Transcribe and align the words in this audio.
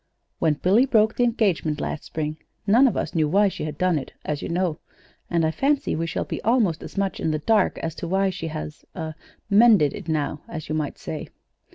When 0.39 0.55
Billy 0.55 0.87
broke 0.87 1.13
the 1.15 1.23
engagement 1.23 1.79
last 1.79 2.05
spring 2.05 2.37
none 2.65 2.87
of 2.87 2.97
us 2.97 3.13
knew 3.13 3.29
why 3.29 3.49
she 3.49 3.65
had 3.65 3.77
done 3.77 3.99
it, 3.99 4.13
as 4.25 4.41
you 4.41 4.49
know; 4.49 4.79
and 5.29 5.45
I 5.45 5.51
fancy 5.51 5.95
we 5.95 6.07
shall 6.07 6.23
be 6.25 6.41
almost 6.41 6.81
as 6.81 6.97
much 6.97 7.19
in 7.19 7.29
the 7.29 7.37
dark 7.37 7.77
as 7.77 7.93
to 7.97 8.07
why 8.07 8.31
she 8.31 8.47
has 8.47 8.83
er 8.95 9.13
mended 9.47 9.93
it 9.93 10.07
now, 10.09 10.41
as 10.49 10.69
you 10.69 10.73
might 10.73 10.97
say. 10.97 11.27